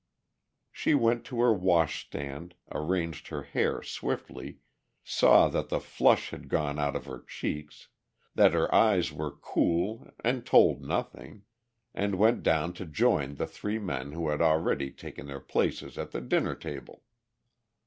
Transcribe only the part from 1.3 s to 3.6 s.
her wash stand, arranged her